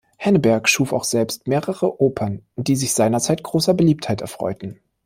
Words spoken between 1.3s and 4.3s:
mehrere Opern, die sich seinerzeit großer Beliebtheit